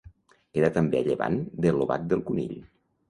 [0.57, 2.57] Queda també a llevant de l'Obac del Conill.